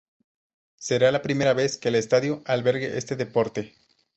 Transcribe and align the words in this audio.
Será 0.77 1.11
la 1.11 1.21
primera 1.21 1.53
vez 1.53 1.77
que 1.77 1.89
el 1.89 1.93
estadio 1.93 2.41
albergue 2.45 2.97
este 2.97 3.15
deporte. 3.15 3.75